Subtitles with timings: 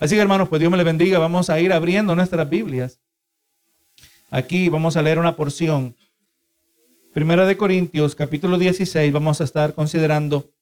[0.00, 1.18] Así que hermanos, pues Dios me les bendiga.
[1.18, 3.00] Vamos a ir abriendo nuestras Biblias.
[4.30, 5.96] Aquí vamos a leer una porción.
[7.12, 10.52] Primera de Corintios, capítulo 16, vamos a estar considerando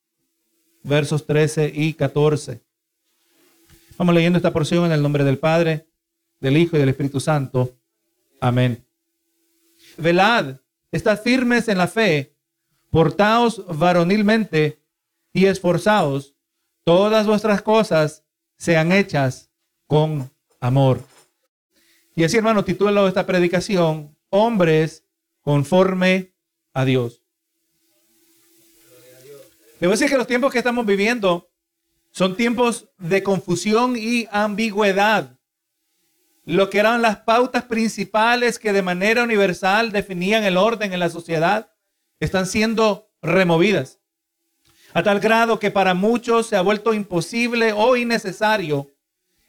[0.83, 2.63] versos 13 y 14.
[3.99, 5.87] Vamos leyendo esta porción en el nombre del Padre,
[6.41, 7.77] del Hijo y del Espíritu Santo.
[8.41, 8.85] Amén.
[9.99, 10.57] Velad,
[10.93, 12.35] estad firmes en la fe,
[12.91, 14.81] portaos varonilmente
[15.33, 16.35] y esforzaos.
[16.85, 18.26] Todas vuestras cosas
[18.57, 19.51] sean hechas
[19.87, 20.31] con
[20.61, 21.03] amor.
[22.15, 25.05] Y así, hermano, titulo esta predicación, hombres
[25.43, 26.33] conforme
[26.73, 27.23] a Dios.
[29.81, 31.51] Debo decir que los tiempos que estamos viviendo
[32.11, 35.39] son tiempos de confusión y ambigüedad.
[36.45, 41.11] Lo que eran las pautas principales que de manera universal definían el orden en la
[41.11, 41.73] sociedad
[42.19, 44.01] están siendo removidas
[44.97, 48.91] a tal grado que para muchos se ha vuelto imposible o innecesario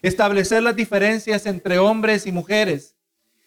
[0.01, 2.97] establecer las diferencias entre hombres y mujeres.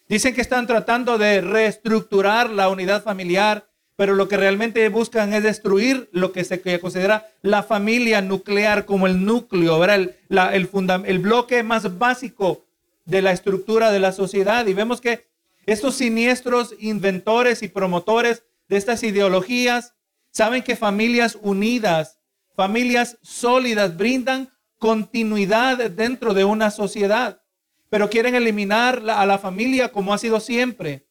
[0.09, 5.43] Dicen que están tratando de reestructurar la unidad familiar, pero lo que realmente buscan es
[5.43, 11.99] destruir lo que se considera la familia nuclear como el núcleo, el, el bloque más
[11.99, 12.65] básico
[13.05, 14.65] de la estructura de la sociedad.
[14.65, 15.27] Y vemos que
[15.67, 19.93] estos siniestros inventores y promotores de estas ideologías
[20.31, 22.19] Saben que familias unidas,
[22.55, 27.43] familias sólidas brindan continuidad dentro de una sociedad,
[27.89, 31.05] pero quieren eliminar a la familia como ha sido siempre.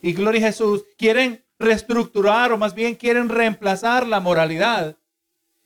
[0.00, 4.96] Y gloria a Jesús, quieren reestructurar o más bien quieren reemplazar la moralidad,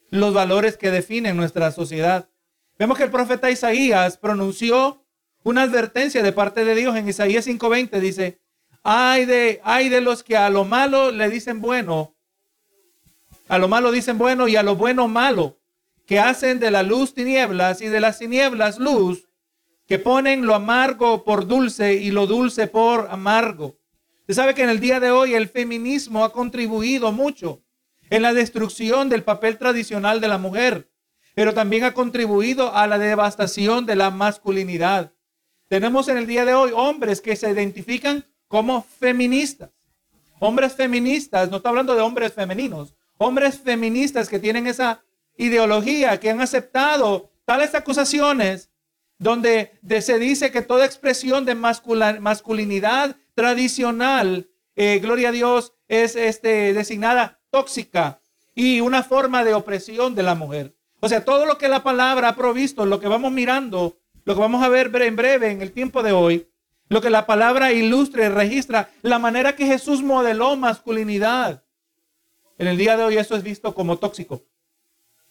[0.09, 2.31] los valores que definen nuestra sociedad.
[2.78, 5.05] Vemos que el profeta Isaías pronunció
[5.42, 8.41] una advertencia de parte de Dios en Isaías 5:20 dice,
[8.83, 12.17] "Ay de de los que a lo malo le dicen bueno
[13.51, 15.59] a lo malo dicen bueno y a lo bueno malo,
[16.06, 19.29] que hacen de la luz tinieblas y de las tinieblas luz,
[19.89, 23.77] que ponen lo amargo por dulce y lo dulce por amargo.
[24.21, 27.61] Usted sabe que en el día de hoy el feminismo ha contribuido mucho
[28.09, 30.88] en la destrucción del papel tradicional de la mujer,
[31.34, 35.12] pero también ha contribuido a la devastación de la masculinidad.
[35.67, 39.71] Tenemos en el día de hoy hombres que se identifican como feministas.
[40.38, 45.04] Hombres feministas, no está hablando de hombres femeninos, hombres feministas que tienen esa
[45.36, 48.70] ideología, que han aceptado tales acusaciones,
[49.19, 56.72] donde se dice que toda expresión de masculinidad tradicional, eh, gloria a Dios, es este,
[56.72, 58.22] designada tóxica
[58.54, 60.75] y una forma de opresión de la mujer.
[61.00, 64.41] O sea, todo lo que la palabra ha provisto, lo que vamos mirando, lo que
[64.41, 66.48] vamos a ver en breve en el tiempo de hoy,
[66.88, 71.64] lo que la palabra ilustra y registra, la manera que Jesús modeló masculinidad.
[72.60, 74.44] En el día de hoy eso es visto como tóxico.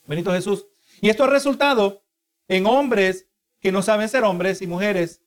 [0.07, 0.65] Benito Jesús.
[0.99, 2.01] Y esto ha resultado
[2.47, 3.27] en hombres
[3.59, 5.21] que no saben ser hombres y mujeres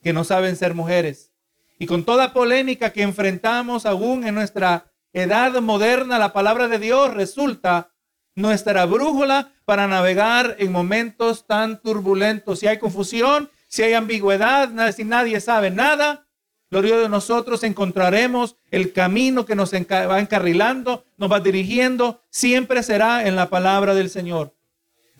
[0.00, 1.32] que no saben ser mujeres.
[1.76, 7.12] Y con toda polémica que enfrentamos aún en nuestra edad moderna, la palabra de Dios
[7.12, 7.90] resulta
[8.36, 12.60] nuestra brújula para navegar en momentos tan turbulentos.
[12.60, 16.27] Si hay confusión, si hay ambigüedad, si nadie sabe nada,
[16.70, 23.26] Gloria de nosotros encontraremos el camino que nos va encarrilando, nos va dirigiendo, siempre será
[23.26, 24.54] en la palabra del Señor.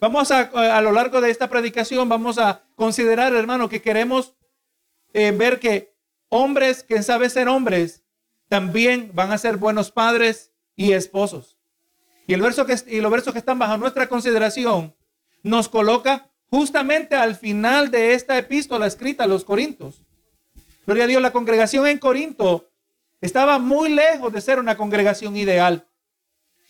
[0.00, 0.41] Vamos a,
[0.76, 4.34] a lo largo de esta predicación, vamos a considerar, hermano, que queremos
[5.14, 5.97] eh, ver que
[6.28, 8.04] hombres que saben ser hombres
[8.48, 11.59] también van a ser buenos padres y esposos.
[12.26, 14.94] Y, el verso que, y los versos que están bajo nuestra consideración
[15.42, 20.04] nos coloca justamente al final de esta epístola escrita a los Corintios.
[20.88, 22.71] Gloria a Dios, la congregación en Corinto
[23.21, 25.87] estaba muy lejos de ser una congregación ideal.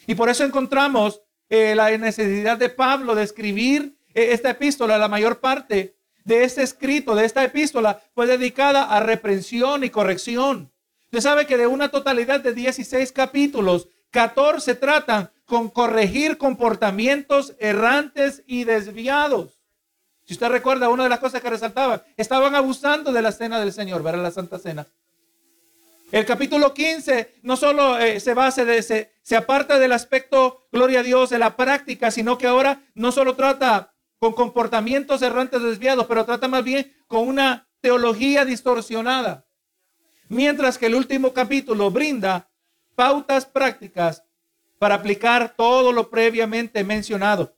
[0.08, 4.98] Y por eso encontramos eh, la necesidad de Pablo de escribir eh, esta epístola.
[4.98, 10.72] La mayor parte de este escrito, de esta epístola, fue dedicada a reprensión y corrección.
[11.04, 18.42] Usted sabe que de una totalidad de 16 capítulos, 14 tratan con corregir comportamientos errantes
[18.48, 19.57] y desviados.
[20.28, 23.72] Si usted recuerda, una de las cosas que resaltaba, estaban abusando de la cena del
[23.72, 24.24] Señor, ¿verdad?
[24.24, 24.86] La Santa Cena.
[26.12, 31.00] El capítulo 15 no solo eh, se base de se, se aparta del aspecto, gloria
[31.00, 36.04] a Dios, de la práctica, sino que ahora no solo trata con comportamientos errantes desviados,
[36.04, 39.46] pero trata más bien con una teología distorsionada.
[40.28, 42.50] Mientras que el último capítulo brinda
[42.94, 44.24] pautas prácticas
[44.78, 47.56] para aplicar todo lo previamente mencionado.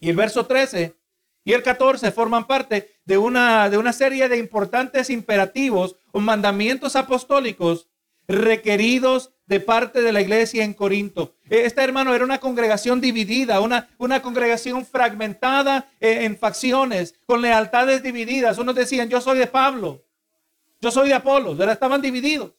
[0.00, 0.98] Y el verso 13
[1.44, 6.96] y el 14 forman parte de una, de una serie de importantes imperativos o mandamientos
[6.96, 7.88] apostólicos
[8.28, 11.34] requeridos de parte de la iglesia en Corinto.
[11.48, 18.02] Este hermano era una congregación dividida, una, una congregación fragmentada en, en facciones, con lealtades
[18.02, 18.58] divididas.
[18.58, 20.04] Unos decían, yo soy de Pablo,
[20.80, 22.52] yo soy de Apolo, estaban divididos.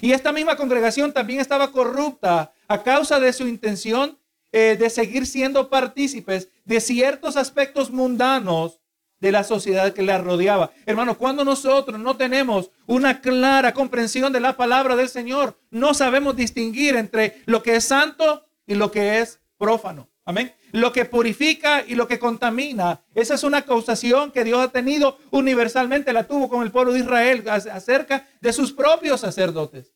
[0.00, 4.19] Y esta misma congregación también estaba corrupta a causa de su intención
[4.52, 8.80] eh, de seguir siendo partícipes de ciertos aspectos mundanos
[9.20, 10.72] de la sociedad que la rodeaba.
[10.86, 16.36] Hermano, cuando nosotros no tenemos una clara comprensión de la palabra del Señor, no sabemos
[16.36, 20.08] distinguir entre lo que es santo y lo que es prófano.
[20.24, 20.54] Amén.
[20.72, 23.02] Lo que purifica y lo que contamina.
[23.14, 27.00] Esa es una acusación que Dios ha tenido universalmente, la tuvo con el pueblo de
[27.00, 29.92] Israel acerca de sus propios sacerdotes.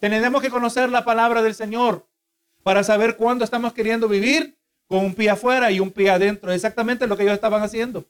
[0.00, 2.06] Tenemos que conocer la palabra del Señor
[2.64, 4.58] para saber cuándo estamos queriendo vivir
[4.88, 6.50] con un pie afuera y un pie adentro.
[6.50, 8.06] Exactamente lo que ellos estaban haciendo.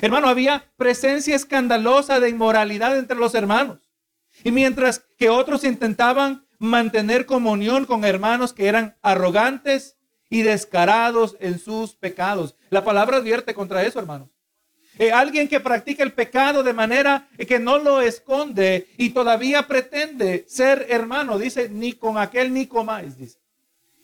[0.00, 3.78] Hermano, había presencia escandalosa de inmoralidad entre los hermanos.
[4.42, 9.96] Y mientras que otros intentaban mantener comunión con hermanos que eran arrogantes
[10.30, 12.56] y descarados en sus pecados.
[12.70, 14.30] La palabra advierte contra eso, hermanos.
[14.98, 20.44] Eh, alguien que practica el pecado de manera que no lo esconde y todavía pretende
[20.48, 23.43] ser hermano, dice, ni con aquel ni con más, dice.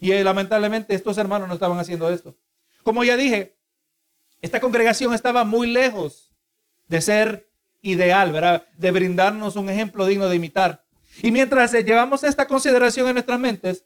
[0.00, 2.35] Y eh, lamentablemente estos hermanos no estaban haciendo esto.
[2.82, 3.56] Como ya dije,
[4.41, 6.32] esta congregación estaba muy lejos
[6.88, 7.50] de ser
[7.82, 8.67] ideal, ¿verdad?
[8.76, 10.85] De brindarnos un ejemplo digno de imitar.
[11.23, 13.85] Y mientras eh, llevamos esta consideración en nuestras mentes,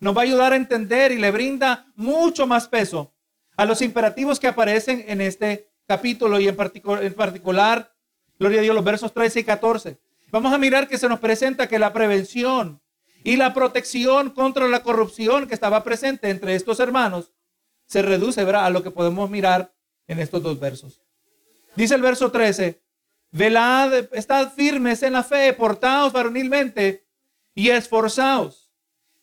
[0.00, 3.14] nos va a ayudar a entender y le brinda mucho más peso
[3.56, 7.94] a los imperativos que aparecen en este capítulo y en, en particular,
[8.38, 9.98] gloria a Dios, los versos 13 y 14.
[10.30, 12.82] Vamos a mirar que se nos presenta que la prevención
[13.24, 17.32] y la protección contra la corrupción que estaba presente entre estos hermanos
[17.86, 19.72] se reduce a lo que podemos mirar
[20.06, 21.00] en estos dos versos.
[21.74, 22.80] Dice el verso 13,
[23.30, 27.06] velad, estad firmes en la fe, portaos varonilmente
[27.54, 28.70] y esforzaos.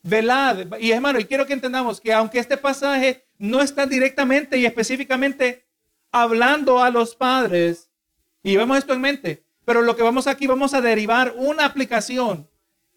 [0.01, 0.80] Velad.
[0.80, 5.68] Y hermano, y quiero que entendamos que aunque este pasaje no está directamente y específicamente
[6.12, 7.92] hablando a los padres,
[8.42, 12.50] y vemos esto en mente, pero lo que vamos aquí, vamos a derivar una aplicación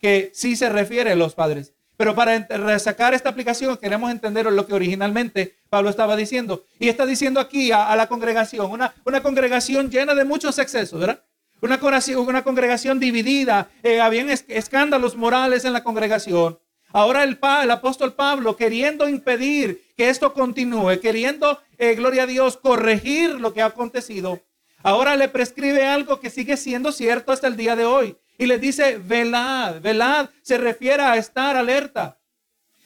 [0.05, 1.73] que sí se refiere a los padres.
[1.97, 6.67] Pero para resacar esta aplicación queremos entender lo que originalmente Pablo estaba diciendo.
[6.79, 11.25] Y está diciendo aquí a, la congregación, una, congregación llena de muchos excesos, ¿verdad?
[11.63, 16.59] Una congregación dividida, eh, habían escándalos morales en la congregación.
[16.93, 22.59] Ahora el, el, apóstol Pablo, queriendo impedir que esto continúe, queriendo, eh, gloria a Dios,
[22.59, 24.43] corregir lo que ha acontecido,
[24.83, 28.19] ahora le prescribe algo que sigue siendo cierto hasta el día de hoy.
[28.39, 32.19] Y le dice, velad, velad, se refiere a estar alerta,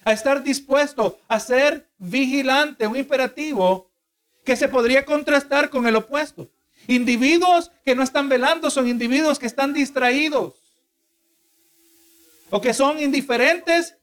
[0.04, 3.90] a estar dispuesto, a ser vigilante, un imperativo
[4.44, 6.48] que se podría contrastar con el opuesto.
[6.86, 10.54] Individuos que no están velando son individuos que están distraídos
[12.50, 13.96] o que son indiferentes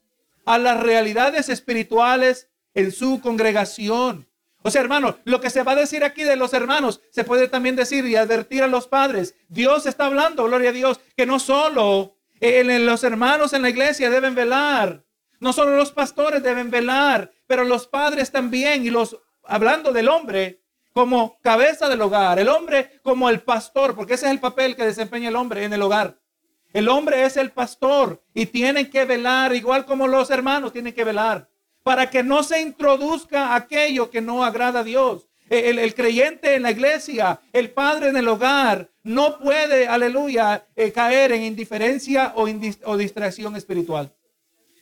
[0.46, 4.28] a las realidades espirituales en su congregación.
[4.66, 7.48] O sea, hermano, lo que se va a decir aquí de los hermanos, se puede
[7.48, 9.36] también decir y advertir a los padres.
[9.48, 14.34] Dios está hablando, gloria a Dios, que no solo los hermanos en la iglesia deben
[14.34, 15.06] velar,
[15.40, 18.84] no solo los pastores deben velar, pero los padres también.
[18.84, 20.64] Y los, hablando del hombre
[20.94, 24.86] como cabeza del hogar, el hombre como el pastor, porque ese es el papel que
[24.86, 26.18] desempeña el hombre en el hogar.
[26.74, 31.04] El hombre es el pastor y tienen que velar, igual como los hermanos tienen que
[31.04, 31.50] velar
[31.86, 35.30] para que no se introduzca aquello que no agrada a Dios.
[35.52, 41.32] El, creyente en la iglesia, el padre en el hogar, no puede, aleluya, eh, caer
[41.32, 42.48] en indiferencia o,
[42.86, 44.12] o distracción espiritual.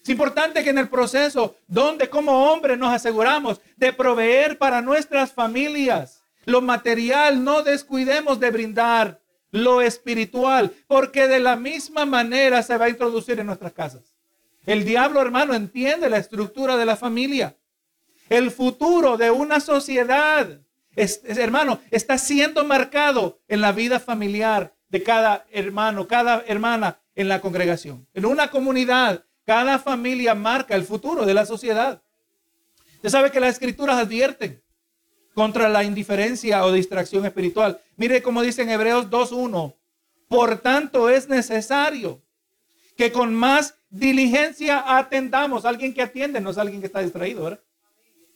[0.01, 5.33] Es importante que en el proceso donde como hombres nos aseguramos de proveer para nuestras
[5.33, 9.19] familias lo material, no descuidemos de brindar
[9.51, 14.12] lo espiritual, porque de la misma manera se va a introducir en nuestras casas.
[14.65, 17.57] El diablo, hermano, entiende la estructura de la familia.
[18.29, 20.61] El futuro de una sociedad,
[20.95, 27.41] hermano, está siendo marcado en la vida familiar de cada hermano, cada hermana en la
[27.41, 28.07] congregación.
[28.13, 32.01] En una comunidad, cada familia marca el futuro de la sociedad.
[32.95, 34.63] Usted sabe que las escrituras advierten
[35.33, 37.81] contra la indiferencia o distracción espiritual.
[37.97, 39.75] Mire cómo dice en Hebreos 2.1.
[40.29, 42.21] Por tanto es necesario
[42.95, 45.65] que con más diligencia atendamos.
[45.65, 47.59] Alguien que atiende, no es alguien que está distraído, ¿verdad?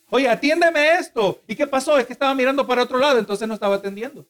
[0.09, 1.41] Oye, atiéndeme esto.
[1.47, 1.97] ¿Y qué pasó?
[1.97, 4.25] Es que estaba mirando para otro lado, entonces no estaba atendiendo.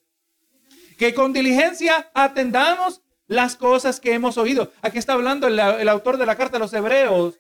[0.98, 4.72] Que con diligencia atendamos las cosas que hemos oído.
[4.82, 7.40] Aquí está hablando el, autor de la carta a los hebreos,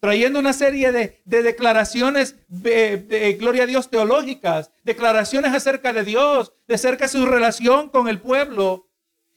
[0.00, 6.52] trayendo una serie de, declaraciones de, de, gloria a Dios teológicas, declaraciones acerca de Dios,
[6.66, 8.87] de acerca de su relación con el pueblo.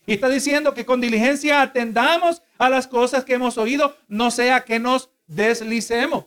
[0.06, 4.62] Y está diciendo que con diligencia atendamos a las cosas que hemos oído, no sea
[4.62, 6.26] que nos deslicemos.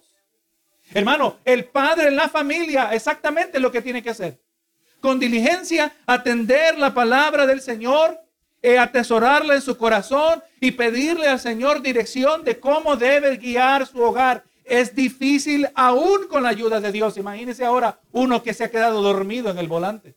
[0.93, 4.39] Hermano, el padre en la familia, exactamente lo que tiene que hacer.
[5.01, 8.21] Con diligencia atender la palabra del Señor,
[8.63, 14.01] eh, atesorarla en su corazón y pedirle al Señor dirección de cómo debe guiar su
[14.01, 14.45] hogar.
[14.65, 17.19] Es difícil aún con la ayuda de Dios.
[17.19, 20.15] Imagínese ahora uno que se ha quedado dormido en el volante.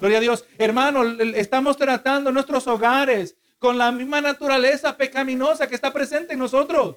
[0.00, 0.44] Gloria a Dios.
[0.58, 1.02] Hermano,
[1.34, 6.96] estamos tratando nuestros hogares con la misma naturaleza pecaminosa que está presente en nosotros.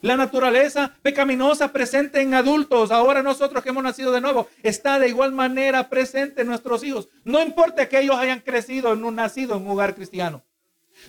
[0.00, 5.08] La naturaleza pecaminosa presente en adultos, ahora nosotros que hemos nacido de nuevo, está de
[5.08, 7.10] igual manera presente en nuestros hijos.
[7.24, 10.42] No importa que ellos hayan crecido un nacido en un hogar cristiano.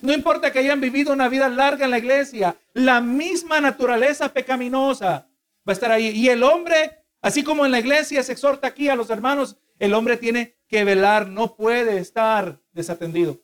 [0.02, 5.26] No importa que hayan vivido una vida larga en la iglesia, la misma naturaleza pecaminosa
[5.66, 6.08] va a estar ahí.
[6.08, 9.94] Y el hombre, así como en la iglesia se exhorta aquí a los hermanos, el
[9.94, 13.38] hombre tiene que velar, no puede estar desatendido.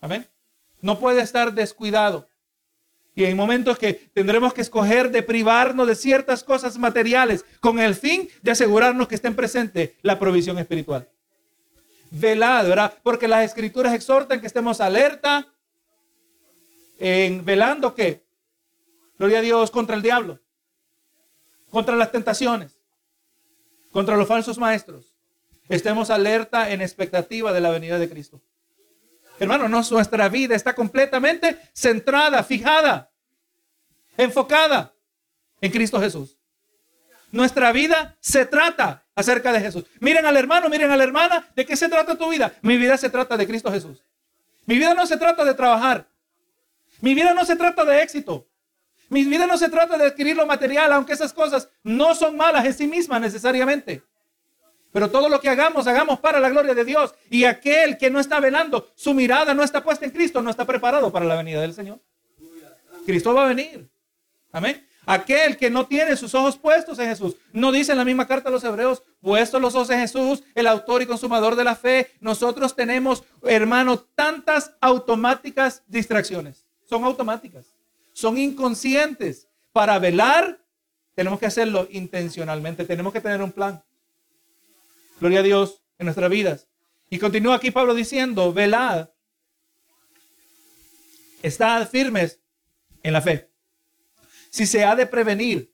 [0.00, 0.28] Amén.
[0.80, 2.28] No puede estar descuidado.
[3.16, 7.96] Y hay momentos que tendremos que escoger de privarnos de ciertas cosas materiales con el
[7.96, 11.08] fin de asegurarnos que estén presente la provisión espiritual.
[12.12, 12.94] Velado, ¿verdad?
[13.02, 15.48] Porque las escrituras exhortan que estemos alerta,
[17.00, 18.24] en velando que,
[19.18, 20.38] gloria a Dios, contra el diablo,
[21.70, 22.78] contra las tentaciones,
[23.90, 25.11] contra los falsos maestros.
[25.72, 28.42] Estemos alerta en expectativa de la venida de Cristo.
[29.40, 33.10] Hermano, no, nuestra vida está completamente centrada, fijada,
[34.18, 34.92] enfocada
[35.62, 36.36] en Cristo Jesús.
[37.30, 39.84] Nuestra vida se trata acerca de Jesús.
[39.98, 42.52] Miren al hermano, miren a la hermana, ¿de qué se trata tu vida?
[42.60, 44.04] Mi vida se trata de Cristo Jesús.
[44.66, 46.06] Mi vida no se trata de trabajar.
[47.00, 48.46] Mi vida no se trata de éxito.
[49.08, 52.66] Mi vida no se trata de adquirir lo material, aunque esas cosas no son malas
[52.66, 54.02] en sí mismas necesariamente.
[54.92, 57.14] Pero todo lo que hagamos, hagamos para la gloria de Dios.
[57.30, 60.66] Y aquel que no está velando, su mirada no está puesta en Cristo, no está
[60.66, 61.98] preparado para la venida del Señor.
[63.06, 63.88] Cristo va a venir.
[64.52, 64.86] Amén.
[65.04, 67.34] Aquel que no tiene sus ojos puestos en Jesús.
[67.52, 70.66] No dice en la misma carta a los hebreos, puestos los ojos en Jesús, el
[70.66, 72.12] autor y consumador de la fe.
[72.20, 76.66] Nosotros tenemos, hermano, tantas automáticas distracciones.
[76.84, 77.74] Son automáticas.
[78.12, 79.48] Son inconscientes.
[79.72, 80.60] Para velar,
[81.14, 82.84] tenemos que hacerlo intencionalmente.
[82.84, 83.82] Tenemos que tener un plan.
[85.22, 86.66] Gloria a Dios en nuestras vidas.
[87.08, 89.10] Y continúa aquí Pablo diciendo, velad,
[91.44, 92.40] estad firmes
[93.04, 93.48] en la fe.
[94.50, 95.72] Si se ha de prevenir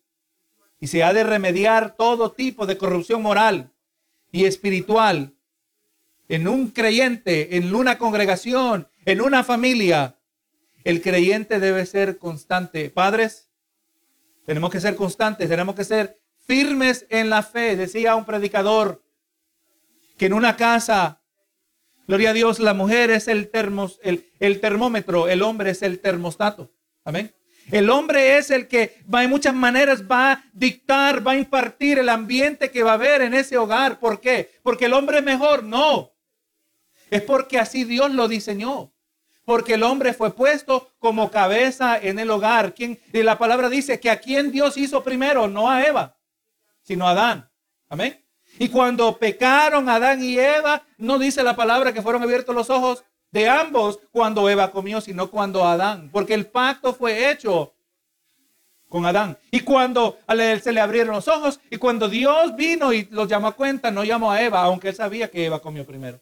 [0.78, 3.72] y se ha de remediar todo tipo de corrupción moral
[4.30, 5.34] y espiritual
[6.28, 10.18] en un creyente, en una congregación, en una familia,
[10.84, 12.90] el creyente debe ser constante.
[12.90, 13.48] Padres,
[14.44, 19.07] tenemos que ser constantes, tenemos que ser firmes en la fe, decía un predicador
[20.18, 21.22] que en una casa,
[22.06, 26.70] gloria a Dios, la mujer es el, termos, el, termómetro, el hombre es el termostato.
[27.04, 27.32] Amén.
[27.70, 31.98] El hombre es el que va en muchas maneras va a dictar, va a impartir
[31.98, 34.00] el ambiente que va a haber en ese hogar.
[34.00, 34.50] ¿Por qué?
[34.62, 35.62] Porque el hombre es mejor.
[35.62, 36.12] No.
[37.10, 38.92] Es porque así Dios lo diseñó.
[39.44, 42.74] Porque el hombre fue puesto como cabeza en el hogar.
[42.74, 42.98] ¿Quién?
[43.12, 46.18] La palabra dice que a quien Dios hizo primero, no a Eva,
[46.82, 47.50] sino a Adán.
[47.88, 48.27] Amén.
[48.58, 53.04] Y cuando pecaron Adán y Eva, no dice la palabra que fueron abiertos los ojos
[53.30, 57.74] de ambos cuando Eva comió, sino cuando Adán, porque el pacto fue hecho
[58.88, 59.38] con Adán.
[59.50, 60.18] Y cuando
[60.62, 64.04] se le abrieron los ojos y cuando Dios vino y los llamó a cuenta, no
[64.04, 66.20] llamó a Eva, aunque él sabía que Eva comió primero.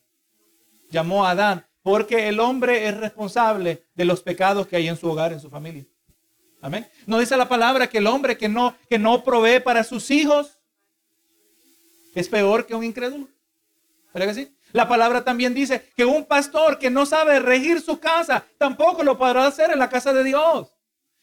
[0.91, 5.09] Llamó a Adán, porque el hombre es responsable de los pecados que hay en su
[5.09, 5.85] hogar, en su familia.
[6.61, 6.89] Amén.
[7.07, 10.56] No dice la palabra que el hombre que no, que no provee para sus hijos
[12.17, 13.29] es peor que un incrédulo.
[14.15, 14.57] ¿Verdad que sí?
[14.73, 19.19] La palabra también dice que un pastor que no sabe regir su casa tampoco lo
[19.19, 20.75] podrá hacer en la casa de Dios.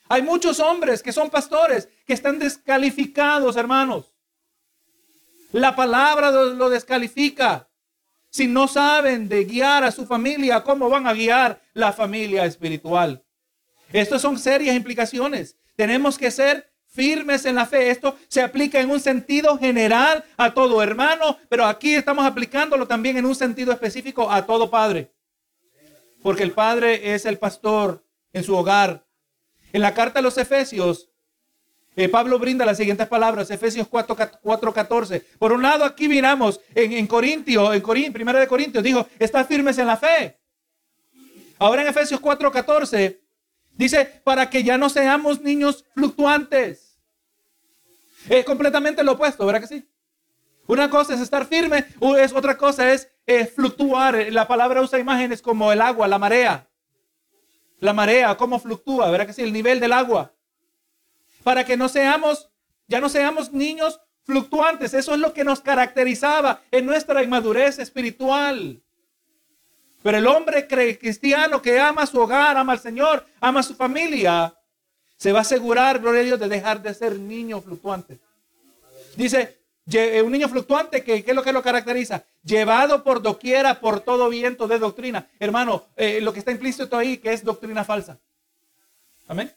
[0.07, 4.13] Hay muchos hombres que son pastores que están descalificados, hermanos.
[5.51, 7.67] La palabra lo descalifica.
[8.29, 13.23] Si no saben de guiar a su familia, ¿cómo van a guiar la familia espiritual?
[13.91, 15.57] Estas son serias implicaciones.
[15.75, 17.89] Tenemos que ser firmes en la fe.
[17.89, 23.17] Esto se aplica en un sentido general a todo hermano, pero aquí estamos aplicándolo también
[23.17, 25.11] en un sentido específico a todo padre.
[26.21, 29.05] Porque el padre es el pastor en su hogar.
[29.73, 31.09] En la carta a los Efesios,
[31.95, 35.23] eh, Pablo brinda las siguientes palabras, Efesios 4:14.
[35.37, 39.43] Por un lado, aquí miramos en, en Corintio, en Corín, primera de Corintios, dijo, está
[39.45, 40.39] firmes en la fe.
[41.57, 43.19] Ahora en Efesios 4:14
[43.73, 46.82] dice, para que ya no seamos niños fluctuantes
[48.29, 49.89] es completamente lo opuesto, ¿verdad que sí?
[50.65, 51.85] Una cosa es estar firme,
[52.17, 54.15] es, otra cosa es eh, fluctuar.
[54.31, 56.69] La palabra usa imágenes como el agua, la marea.
[57.79, 59.41] La marea, cómo fluctúa, ¿verdad que sí?
[59.41, 60.33] El nivel del agua.
[61.43, 62.49] Para que no seamos,
[62.87, 64.93] ya no seamos niños fluctuantes.
[64.93, 68.81] Eso es lo que nos caracterizaba en nuestra inmadurez espiritual.
[70.01, 74.53] Pero el hombre cristiano que ama su hogar, ama al Señor, ama a su familia,
[75.23, 78.19] se va a asegurar, gloria a Dios, de dejar de ser niño fluctuante.
[79.15, 79.57] Dice,
[79.89, 82.25] eh, un niño fluctuante, ¿qué, es lo que lo caracteriza?
[82.43, 85.29] Llevado por doquiera, por todo viento de doctrina.
[85.39, 88.19] Hermano, eh, lo que está implícito ahí, que es doctrina falsa.
[89.29, 89.49] Amén.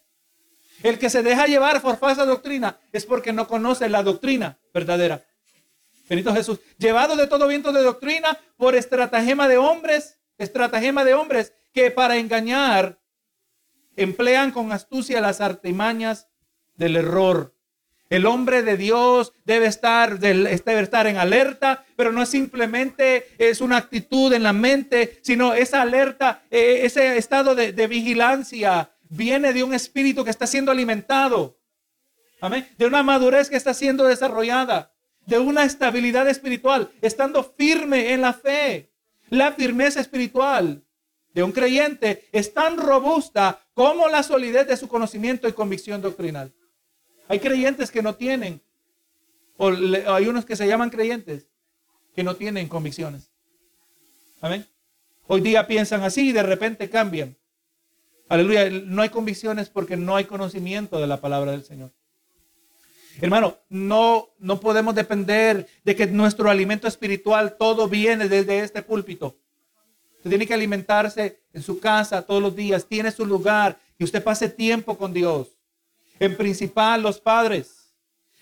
[0.83, 5.25] El que se deja llevar por falsa doctrina es porque no conoce la doctrina verdadera.
[6.07, 6.59] Benito Jesús.
[6.77, 12.15] Llevado de todo viento de doctrina por estratagema de hombres, estratagema de hombres que para
[12.15, 12.96] engañar
[13.97, 16.27] emplean con astucia las artimañas
[16.75, 17.53] del error.
[18.09, 23.59] El hombre de Dios debe estar, debe estar en alerta, pero no es simplemente es
[23.59, 29.51] una actitud en la mente, sino esa alerta, eh, ese estado de, de vigilancia, viene
[29.51, 31.59] de un espíritu que está siendo alimentado.
[32.39, 32.69] Amén.
[32.77, 34.93] De una madurez que está siendo desarrollada.
[35.25, 36.91] De una estabilidad espiritual.
[37.01, 38.93] Estando firme en la fe.
[39.29, 40.86] La firmeza espiritual
[41.37, 46.51] de un creyente es tan robusta como la solidez de su conocimiento y convicción doctrinal.
[47.27, 48.59] Hay creyentes que no tienen,
[49.57, 51.47] o hay unos que se llaman creyentes
[52.15, 53.29] que no tienen convicciones.
[54.41, 54.65] Amén.
[55.27, 57.37] Hoy día piensan así y de repente cambian.
[58.29, 61.91] Aleluya, no hay convicciones porque no hay conocimiento de la palabra del Señor.
[63.21, 69.37] Hermano, no, no podemos depender de que nuestro alimento espiritual todo viene desde este púlpito.
[70.29, 74.49] Tiene que alimentarse en su casa todos los días, tiene su lugar y usted pase
[74.49, 75.57] tiempo con Dios.
[76.19, 77.93] En principal los padres,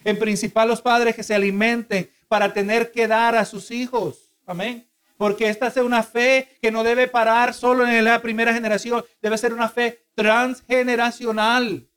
[0.03, 4.31] en principal los padres que se alimenten para tener que dar a sus hijos.
[4.45, 4.87] Amén.
[5.17, 9.37] Porque esta es una fe que no debe parar solo en la primera generación, debe
[9.37, 11.87] ser una fe transgeneracional.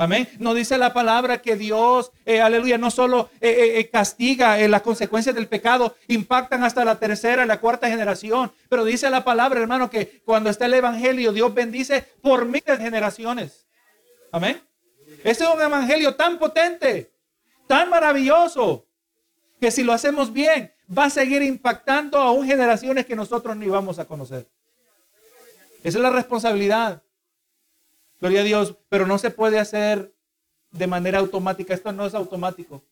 [0.00, 0.28] Amén.
[0.38, 5.34] No dice la palabra que Dios, eh, aleluya, no solo eh, eh, castiga las consecuencias
[5.34, 8.52] del pecado, impactan hasta la tercera la cuarta generación.
[8.68, 12.76] Pero dice la palabra, hermano, que cuando está el evangelio, Dios bendice por miles de
[12.76, 13.66] generaciones.
[14.30, 14.62] Amén.
[15.24, 17.10] Este es un evangelio tan potente,
[17.66, 18.86] tan maravilloso,
[19.60, 23.98] que si lo hacemos bien, va a seguir impactando aún generaciones que nosotros ni vamos
[23.98, 24.48] a conocer.
[25.82, 27.02] Esa es la responsabilidad.
[28.20, 30.14] Gloria a Dios, pero no se puede hacer
[30.70, 31.74] de manera automática.
[31.74, 32.82] Esto no es automático.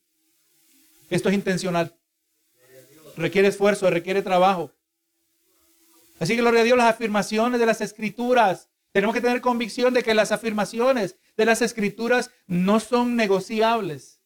[1.09, 1.95] Esto es intencional.
[3.15, 4.71] Requiere esfuerzo, requiere trabajo.
[6.19, 8.69] Así que, gloria a Dios, las afirmaciones de las escrituras.
[8.91, 14.19] Tenemos que tener convicción de que las afirmaciones de las escrituras no son negociables.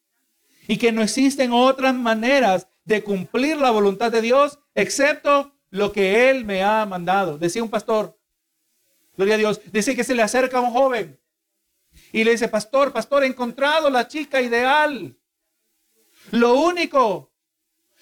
[0.68, 6.30] Y que no existen otras maneras de cumplir la voluntad de Dios, excepto lo que
[6.30, 7.38] Él me ha mandado.
[7.38, 8.16] Decía un pastor,
[9.22, 11.18] gloria Dios, dice que se le acerca un joven
[12.12, 15.16] y le dice, pastor, pastor, he encontrado la chica ideal.
[16.30, 17.32] Lo único,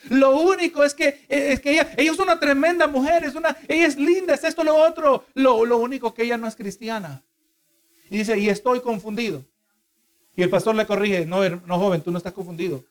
[0.09, 3.87] lo único es que, es que ella, ella es una tremenda mujer, es una, ella
[3.87, 5.27] es linda, es esto, lo otro.
[5.35, 7.23] Lo, lo único que ella no es cristiana.
[8.09, 9.45] Y dice, y estoy confundido.
[10.35, 12.85] Y el pastor le corrige, no, no joven, tú no estás confundido.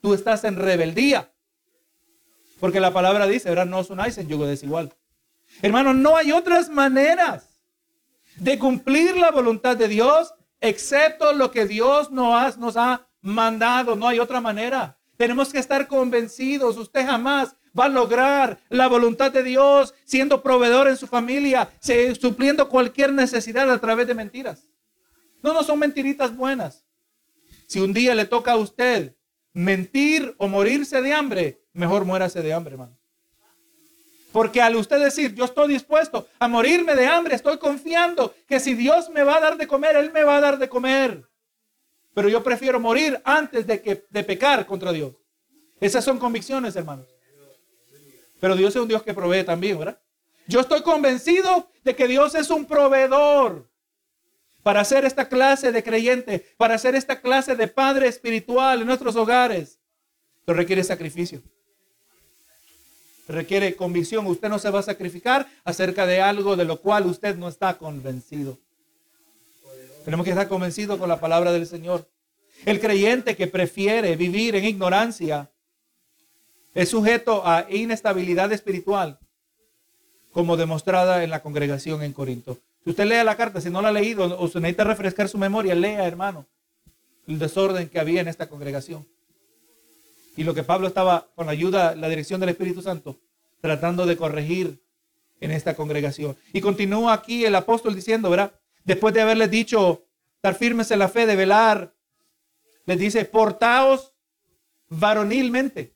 [0.00, 1.32] Tú estás en rebeldía.
[2.60, 3.66] Porque la palabra dice, ¿verdad?
[3.66, 4.94] No os unáis en yugo desigual.
[5.62, 7.55] Hermano, no hay otras maneras
[8.36, 13.96] de cumplir la voluntad de Dios excepto lo que Dios nos ha mandado.
[13.96, 14.98] No hay otra manera.
[15.16, 16.76] Tenemos que estar convencidos.
[16.76, 21.70] Usted jamás va a lograr la voluntad de Dios siendo proveedor en su familia,
[22.20, 24.68] supliendo cualquier necesidad a través de mentiras.
[25.42, 26.84] No, no son mentiritas buenas.
[27.66, 29.16] Si un día le toca a usted
[29.52, 32.95] mentir o morirse de hambre, mejor muérase de hambre, hermano.
[34.36, 38.74] Porque al usted decir, yo estoy dispuesto a morirme de hambre, estoy confiando que si
[38.74, 41.26] Dios me va a dar de comer, Él me va a dar de comer.
[42.12, 45.14] Pero yo prefiero morir antes de, que, de pecar contra Dios.
[45.80, 47.06] Esas son convicciones, hermanos.
[48.38, 49.98] Pero Dios es un Dios que provee también, ¿verdad?
[50.46, 53.66] Yo estoy convencido de que Dios es un proveedor
[54.62, 59.16] para hacer esta clase de creyente, para hacer esta clase de padre espiritual en nuestros
[59.16, 59.80] hogares.
[60.44, 61.42] Pero requiere sacrificio.
[63.28, 64.26] Requiere convicción.
[64.26, 67.76] Usted no se va a sacrificar acerca de algo de lo cual usted no está
[67.76, 68.58] convencido.
[70.04, 72.08] Tenemos que estar convencidos con la palabra del Señor.
[72.64, 75.50] El creyente que prefiere vivir en ignorancia
[76.74, 79.18] es sujeto a inestabilidad espiritual,
[80.30, 82.58] como demostrada en la congregación en Corinto.
[82.84, 85.38] Si usted lea la carta, si no la ha leído o se necesita refrescar su
[85.38, 86.46] memoria, lea, hermano,
[87.26, 89.06] el desorden que había en esta congregación.
[90.36, 93.18] Y lo que Pablo estaba, con la ayuda, la dirección del Espíritu Santo,
[93.60, 94.82] tratando de corregir
[95.40, 96.36] en esta congregación.
[96.52, 98.52] Y continúa aquí el apóstol diciendo, ¿verdad?
[98.84, 101.94] Después de haberles dicho, estar firmes en la fe, de velar,
[102.84, 104.12] les dice, portaos
[104.88, 105.94] varonilmente.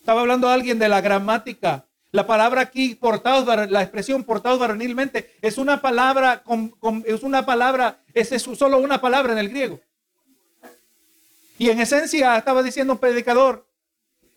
[0.00, 1.86] Estaba hablando alguien de la gramática.
[2.10, 6.42] La palabra aquí, portados, la expresión portados varonilmente, es una palabra,
[7.04, 9.80] es una palabra, es solo una palabra en el griego.
[11.58, 13.66] Y en esencia estaba diciendo un predicador,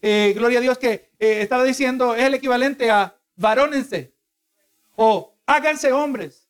[0.02, 4.16] eh, gloria a Dios, que eh, estaba diciendo, es el equivalente a varónense,
[4.96, 6.48] o háganse hombres,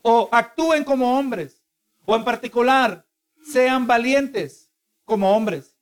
[0.00, 1.60] o actúen como hombres,
[2.04, 3.04] o en particular,
[3.44, 4.70] sean valientes
[5.04, 5.76] como hombres.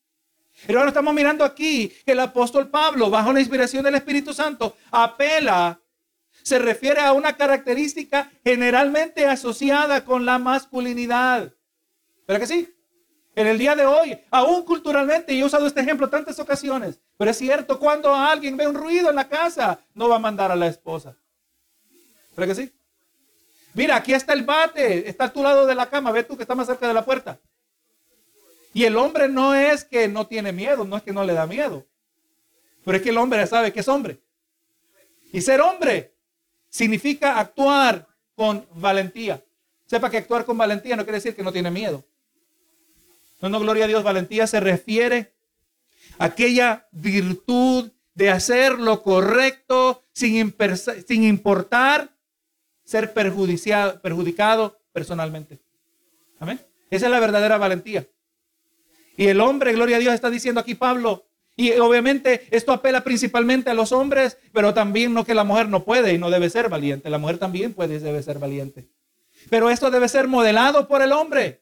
[0.66, 4.74] Pero ahora estamos mirando aquí que el apóstol Pablo, bajo la inspiración del Espíritu Santo,
[4.90, 5.80] apela,
[6.42, 11.52] se refiere a una característica generalmente asociada con la masculinidad.
[12.26, 12.74] ¿Verdad que sí?
[13.34, 17.30] En el día de hoy, aún culturalmente, y he usado este ejemplo tantas ocasiones, pero
[17.30, 20.56] es cierto, cuando alguien ve un ruido en la casa, no va a mandar a
[20.56, 21.16] la esposa.
[22.36, 22.72] ¿Verdad que sí?
[23.74, 26.42] Mira, aquí está el bate, está a tu lado de la cama, ve tú que
[26.42, 27.38] está más cerca de la puerta.
[28.72, 31.46] Y el hombre no es que no tiene miedo, no es que no le da
[31.46, 31.86] miedo,
[32.84, 34.20] pero es que el hombre sabe que es hombre.
[35.32, 36.14] Y ser hombre
[36.68, 39.44] significa actuar con valentía.
[39.86, 42.04] Sepa que actuar con valentía no quiere decir que no tiene miedo.
[43.40, 45.34] No, no, gloria a Dios, valentía se refiere
[46.18, 50.54] a aquella virtud de hacer lo correcto sin,
[51.06, 52.14] sin importar
[52.84, 55.58] ser perjudicado personalmente.
[56.38, 56.60] Amén.
[56.90, 58.06] Esa es la verdadera valentía.
[59.16, 61.26] Y el hombre, gloria a Dios, está diciendo aquí Pablo.
[61.56, 65.84] Y obviamente esto apela principalmente a los hombres, pero también no que la mujer no
[65.84, 67.10] puede y no debe ser valiente.
[67.10, 68.88] La mujer también puede y debe ser valiente.
[69.48, 71.59] Pero esto debe ser modelado por el hombre.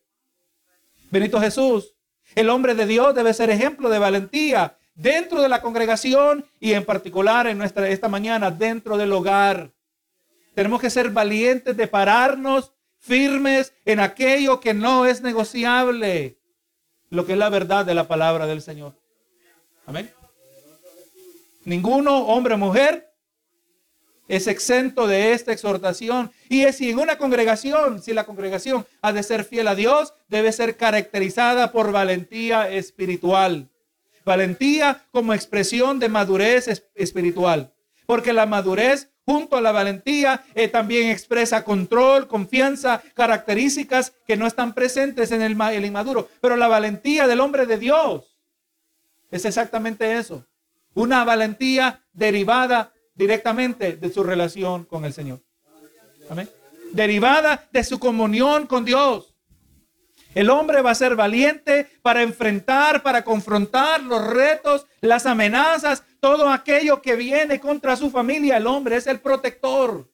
[1.10, 1.94] Benito Jesús,
[2.34, 6.84] el hombre de Dios debe ser ejemplo de valentía dentro de la congregación y en
[6.84, 9.72] particular en nuestra esta mañana dentro del hogar.
[10.54, 16.38] Tenemos que ser valientes de pararnos firmes en aquello que no es negociable,
[17.10, 18.94] lo que es la verdad de la palabra del Señor.
[19.86, 20.12] Amén.
[21.64, 23.07] Ninguno, hombre o mujer,
[24.28, 26.30] es exento de esta exhortación.
[26.48, 30.14] Y es si en una congregación, si la congregación ha de ser fiel a Dios,
[30.28, 33.68] debe ser caracterizada por valentía espiritual.
[34.24, 37.72] Valentía como expresión de madurez espiritual.
[38.06, 44.46] Porque la madurez junto a la valentía eh, también expresa control, confianza, características que no
[44.46, 46.28] están presentes en el, el inmaduro.
[46.40, 48.38] Pero la valentía del hombre de Dios
[49.30, 50.44] es exactamente eso.
[50.94, 55.40] Una valentía derivada directamente de su relación con el Señor.
[56.30, 56.48] Amén.
[56.92, 59.34] Derivada de su comunión con Dios.
[60.34, 66.48] El hombre va a ser valiente para enfrentar, para confrontar los retos, las amenazas, todo
[66.48, 68.58] aquello que viene contra su familia.
[68.58, 70.08] El hombre es el protector.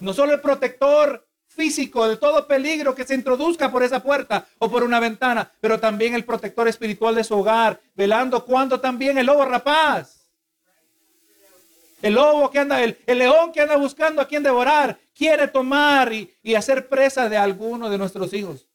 [0.00, 4.70] No solo el protector físico de todo peligro que se introduzca por esa puerta o
[4.70, 9.26] por una ventana, pero también el protector espiritual de su hogar, velando cuando también el
[9.26, 10.19] lobo rapaz
[12.02, 16.32] el lobo que anda, el, león que anda buscando a quien devorar, quiere tomar y,
[16.42, 18.66] y hacer presa de alguno de nuestros hijos,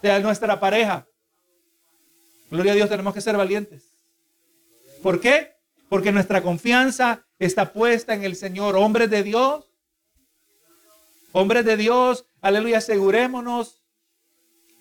[0.00, 1.06] de nuestra pareja.
[2.50, 3.84] Gloria a Dios, tenemos que ser valientes.
[5.02, 5.56] ¿Por qué?
[5.88, 8.76] Porque nuestra confianza está puesta en el Señor.
[8.76, 9.66] Hombres de Dios,
[11.32, 13.82] hombres de Dios, aleluya, asegurémonos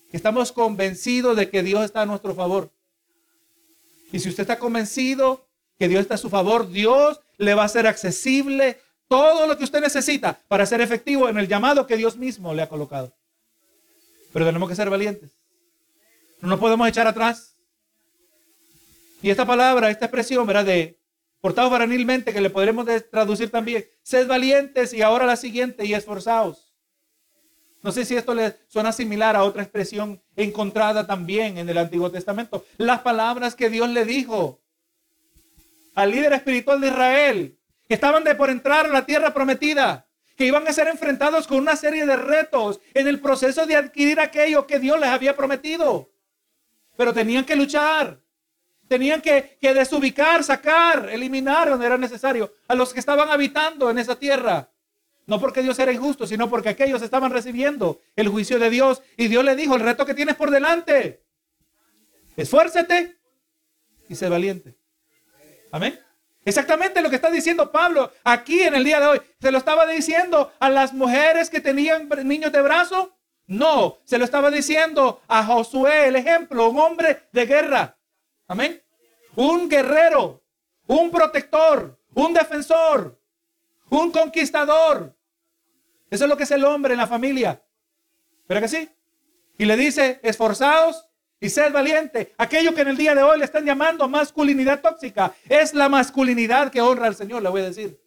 [0.10, 2.72] que estamos convencidos de que Dios está a nuestro favor.
[4.12, 5.48] Y si usted está convencido
[5.82, 9.64] que Dios está a su favor, Dios le va a ser accesible todo lo que
[9.64, 13.12] usted necesita para ser efectivo en el llamado que Dios mismo le ha colocado.
[14.32, 15.32] Pero tenemos que ser valientes.
[16.40, 17.56] No nos podemos echar atrás.
[19.24, 20.66] Y esta palabra, esta expresión, ¿verdad?
[20.66, 21.00] De
[21.40, 26.72] portados varonilmente, que le podremos traducir también, sed valientes y ahora la siguiente, y esforzados.
[27.82, 32.12] No sé si esto le suena similar a otra expresión encontrada también en el Antiguo
[32.12, 32.64] Testamento.
[32.78, 34.61] Las palabras que Dios le dijo
[35.96, 40.46] al líder espiritual de Israel, que estaban de por entrar a la tierra prometida, que
[40.46, 44.66] iban a ser enfrentados con una serie de retos en el proceso de adquirir aquello
[44.66, 46.12] que Dios les había prometido.
[46.98, 48.20] Pero tenían que luchar,
[48.88, 54.18] tenían que, desubicar, sacar, eliminar donde era necesario a los que estaban habitando en esa
[54.18, 54.70] tierra.
[55.28, 59.02] No porque Dios era injusto, sino porque aquellos estaban recibiendo el juicio de Dios.
[59.16, 61.24] Y Dios le dijo, el reto que tienes por delante,
[62.36, 63.18] esfuérzate
[64.10, 64.81] y sé valiente.
[65.72, 66.00] Amén.
[66.44, 69.22] Exactamente lo que está diciendo Pablo aquí en el día de hoy.
[69.40, 73.16] ¿Se lo estaba diciendo a las mujeres que tenían niños de brazo?
[73.48, 77.98] No, se lo estaba diciendo a Josué, el ejemplo, un hombre de guerra.
[78.48, 78.82] Amén.
[79.36, 80.44] un guerrero,
[80.88, 83.18] un protector, un defensor,
[83.90, 85.16] un conquistador.
[86.10, 87.64] Eso es lo que es el hombre en la familia.
[88.46, 88.90] ¿Pero que sí?
[89.58, 91.08] Y le dice, esforzados
[91.42, 92.34] y sed valiente.
[92.38, 96.72] Aquello que en el día de hoy le están llamando masculinidad tóxica es la masculinidad
[96.72, 98.00] que honra al Señor, le voy a decir.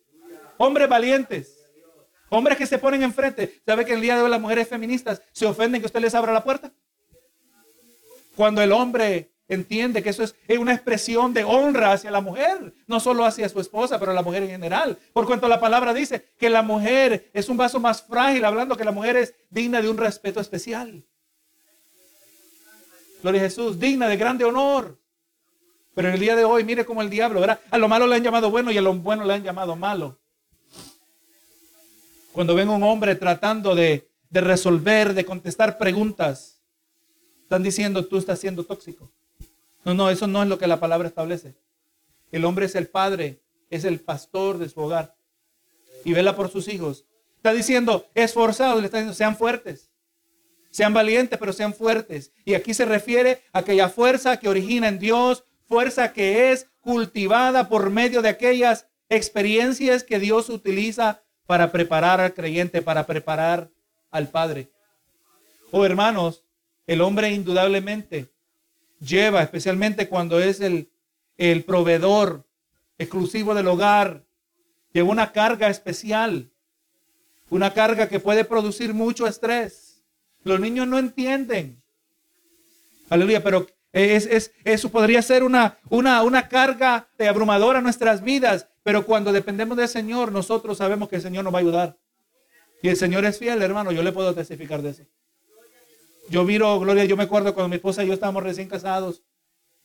[0.57, 1.59] Hombres valientes.
[2.31, 3.61] Hombres que se ponen enfrente.
[3.67, 6.15] ¿Sabe que en el día de hoy las mujeres feministas se ofenden que usted les
[6.15, 6.73] abra la puerta?
[8.37, 12.99] Cuando el hombre entiende que eso es una expresión de honra hacia la mujer, no
[13.01, 14.97] solo hacia su esposa, pero la mujer en general.
[15.13, 18.85] Por cuanto la palabra dice que la mujer es un vaso más frágil, hablando que
[18.85, 21.05] la mujer es digna de un respeto especial.
[23.25, 24.99] Gloria a Jesús, digna de grande honor.
[25.95, 27.59] Pero en el día de hoy, mire cómo el diablo, ¿verdad?
[27.71, 30.19] A lo malo le han llamado bueno y a lo bueno le han llamado malo.
[32.33, 36.61] Cuando ven un hombre tratando de, de resolver, de contestar preguntas,
[37.41, 39.11] están diciendo, tú estás siendo tóxico.
[39.87, 41.55] No, no, eso no es lo que la palabra establece.
[42.31, 45.17] El hombre es el padre, es el pastor de su hogar
[46.05, 47.07] y vela por sus hijos.
[47.39, 49.94] Está diciendo, esforzados, le está diciendo, sean fuertes.
[50.75, 52.33] Sean valientes, pero sean fuertes.
[52.45, 57.69] Y aquí se refiere a aquella fuerza que origina en Dios, fuerza que es cultivada
[57.69, 63.71] por medio de aquellas experiencias que Dios utiliza para preparar al creyente, para preparar
[64.11, 64.69] al Padre.
[65.71, 66.43] Oh hermanos,
[66.89, 68.33] el hombre indudablemente
[68.99, 70.91] lleva, especialmente cuando es el,
[71.37, 72.49] el proveedor
[72.99, 74.25] exclusivo del hogar,
[74.93, 76.51] lleva una carga especial,
[77.49, 79.84] una carga que puede producir mucho estrés.
[80.45, 81.83] Los niños no entienden.
[83.11, 89.07] Aleluya, pero es, eso podría ser una, una, una carga abrumadora en nuestras vidas, pero
[89.07, 91.99] cuando dependemos del Señor, nosotros sabemos que el Señor nos va a ayudar.
[92.83, 95.05] Y el Señor es fiel, hermano, yo le puedo testificar de eso.
[96.29, 99.23] Yo miro, Gloria, yo me acuerdo cuando mi esposa y yo estábamos recién casados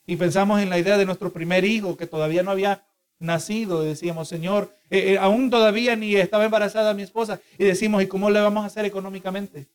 [0.05, 2.83] y pensamos en la idea de nuestro primer hijo que todavía no había
[3.19, 3.83] nacido.
[3.83, 7.39] Decíamos, Señor, eh, eh, aún todavía ni estaba embarazada mi esposa.
[7.57, 9.67] Y decimos, ¿y cómo le vamos a hacer económicamente?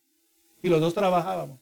[0.65, 1.59] Y los dos trabajábamos.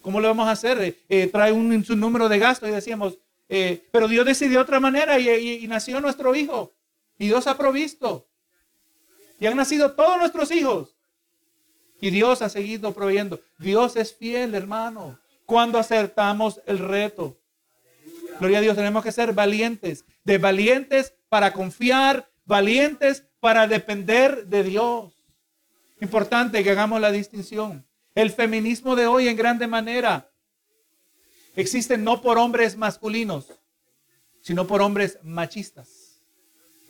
[0.00, 0.80] ¿Cómo le vamos a hacer?
[0.80, 5.18] Eh, eh, trae un, número de gastos y decíamos, eh, pero Dios decidió otra manera
[5.18, 6.72] y, nació nuestro hijo.
[7.18, 8.28] Y Dios ha provisto.
[9.40, 10.94] Y han nacido todos nuestros hijos.
[12.00, 13.40] Y Dios ha seguido proveyendo.
[13.58, 15.18] Dios es fiel, hermano.
[15.44, 17.36] Cuando acertamos el reto.
[18.38, 20.04] Gloria a Dios, tenemos que ser valientes.
[20.22, 25.12] De valientes para confiar, valientes para depender de Dios.
[26.00, 27.84] Importante que hagamos la distinción.
[28.14, 30.30] El feminismo de hoy en grande manera
[31.56, 33.46] existe no por hombres masculinos,
[34.42, 36.20] sino por hombres machistas.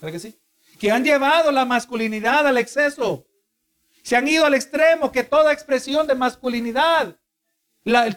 [0.00, 0.38] ¿Verdad que sí?
[0.78, 3.24] Que han llevado la masculinidad al exceso.
[4.02, 7.16] Se han ido al extremo que toda expresión de masculinidad,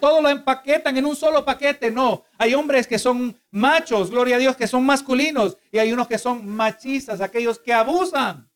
[0.00, 1.92] todo lo empaquetan en un solo paquete.
[1.92, 5.56] No, hay hombres que son machos, gloria a Dios, que son masculinos.
[5.70, 8.50] Y hay unos que son machistas, aquellos que abusan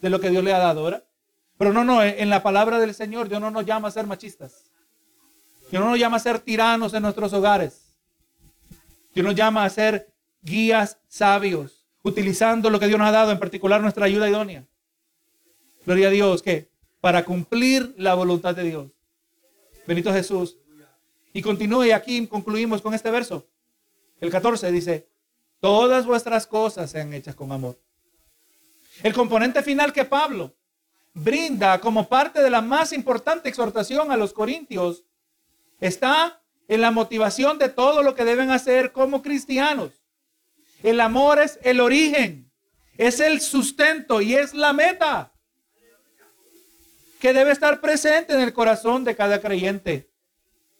[0.00, 0.84] de lo que Dios le ha dado.
[0.84, 1.05] ¿verdad?
[1.58, 4.70] Pero no, no, en la palabra del Señor Dios no nos llama a ser machistas.
[5.70, 7.96] Dios no nos llama a ser tiranos en nuestros hogares.
[9.14, 13.38] Dios nos llama a ser guías sabios, utilizando lo que Dios nos ha dado, en
[13.38, 14.66] particular nuestra ayuda idónea.
[15.84, 18.90] Gloria a Dios, que para cumplir la voluntad de Dios.
[19.86, 20.58] Benito Jesús.
[21.32, 23.46] Y continúe aquí, concluimos con este verso.
[24.20, 25.08] El 14 dice,
[25.60, 27.78] todas vuestras cosas sean hechas con amor.
[29.02, 30.54] El componente final que Pablo
[31.16, 35.02] brinda como parte de la más importante exhortación a los corintios
[35.80, 39.92] está en la motivación de todo lo que deben hacer como cristianos.
[40.82, 42.52] El amor es el origen,
[42.98, 45.32] es el sustento y es la meta
[47.18, 50.10] que debe estar presente en el corazón de cada creyente.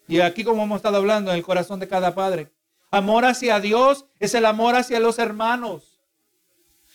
[0.06, 2.52] Y aquí como hemos estado hablando, en el corazón de cada padre.
[2.90, 5.98] Amor hacia Dios es el amor hacia los hermanos.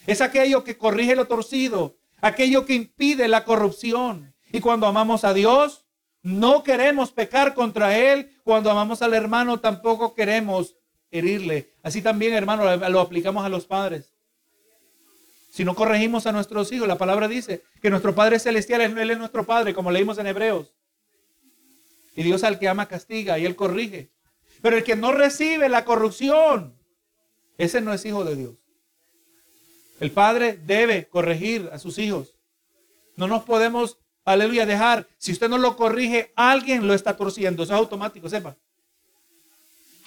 [0.06, 4.34] Es aquello que corrige lo torcido, aquello que impide la corrupción.
[4.52, 5.86] Y cuando amamos a Dios,
[6.22, 8.32] no queremos pecar contra Él.
[8.44, 10.76] Cuando amamos al hermano, tampoco queremos
[11.10, 11.74] herirle.
[11.84, 14.14] Así también, hermano, lo aplicamos a los padres.
[15.52, 19.18] Si no corregimos a nuestros hijos, la palabra dice que nuestro Padre Celestial, Él es
[19.18, 20.74] nuestro Padre, como leímos en Hebreos.
[22.16, 24.12] Y Dios al que ama castiga y Él corrige.
[24.62, 26.78] Pero el que no recibe la corrupción,
[27.58, 28.61] ese no es hijo de Dios.
[30.02, 32.34] El padre debe corregir a sus hijos.
[33.16, 35.08] No nos podemos, aleluya, dejar.
[35.20, 37.62] Si usted no lo corrige, alguien lo está torciendo.
[37.62, 38.58] Eso es automático, sepa.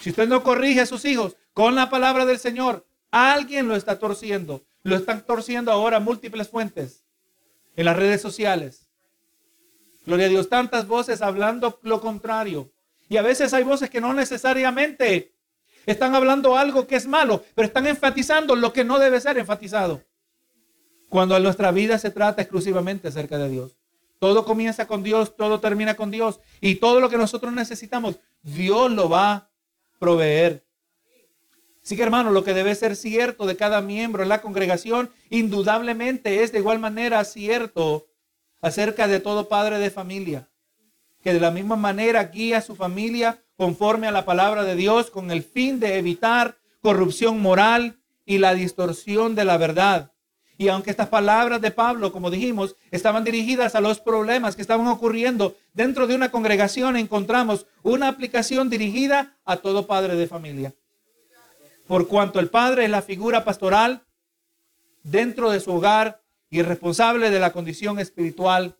[0.00, 4.00] Si usted no corrige a sus hijos con la palabra del Señor, alguien lo está
[4.00, 4.64] torciendo.
[4.82, 7.04] Lo están torciendo ahora múltiples fuentes
[7.76, 8.88] en las redes sociales.
[10.06, 12.72] Gloria a Dios, tantas voces hablando lo contrario.
[13.08, 15.33] Y a veces hay voces que no necesariamente
[15.86, 20.02] Están hablando algo que es malo, pero están enfatizando lo que no debe ser enfatizado.
[21.08, 23.76] Cuando nuestra vida se trata exclusivamente acerca de Dios.
[24.18, 26.40] Todo comienza con Dios, todo termina con Dios.
[26.60, 29.50] Y todo lo que nosotros necesitamos, Dios lo va a
[29.98, 30.64] proveer.
[31.84, 36.42] Así que hermano, lo que debe ser cierto de cada miembro en la congregación, indudablemente
[36.42, 38.06] es de igual manera cierto
[38.62, 40.48] acerca de todo padre de familia.
[41.22, 45.10] Que de la misma manera guía a su familia conforme a la palabra de Dios
[45.10, 50.12] con el fin de evitar corrupción moral y la distorsión de la verdad.
[50.56, 54.86] Y aunque estas palabras de Pablo, como dijimos, estaban dirigidas a los problemas que estaban
[54.86, 60.72] ocurriendo dentro de una congregación, encontramos una aplicación dirigida a todo padre de familia.
[61.86, 64.04] Por cuanto el padre es la figura pastoral
[65.02, 68.76] dentro de su hogar y responsable de la condición espiritual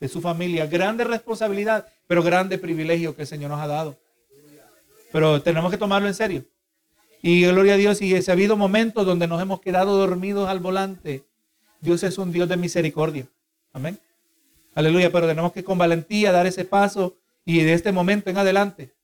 [0.00, 0.66] de su familia.
[0.66, 3.98] Grande responsabilidad, pero grande privilegio que el Señor nos ha dado.
[5.12, 6.44] Pero tenemos que tomarlo en serio.
[7.22, 11.24] Y gloria a Dios, y ha habido momentos donde nos hemos quedado dormidos al volante.
[11.80, 13.26] Dios es un Dios de misericordia.
[13.72, 13.98] Amén.
[14.74, 18.94] Aleluya, pero tenemos que con valentía dar ese paso y de este momento en adelante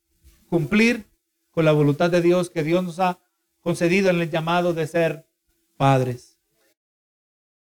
[0.49, 1.05] cumplir
[1.51, 3.19] con la voluntad de Dios que Dios nos ha
[3.61, 5.27] concedido en el llamado de ser
[5.77, 6.36] padres.